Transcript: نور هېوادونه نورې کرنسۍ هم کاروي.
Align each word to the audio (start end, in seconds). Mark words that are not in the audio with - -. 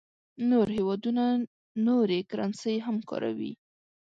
نور 0.49 0.67
هېوادونه 0.77 1.25
نورې 1.85 2.19
کرنسۍ 2.31 2.77
هم 2.85 2.97
کاروي. 3.09 3.53